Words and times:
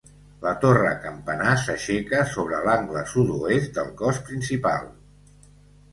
La 0.43 0.51
torre 0.61 0.93
campanar 1.03 1.51
s'aixeca 1.65 2.23
sobre 2.33 2.63
l'angle 2.69 3.05
sud-oest 3.15 3.77
del 3.79 3.95
cos 4.03 4.23
principal. 4.31 4.93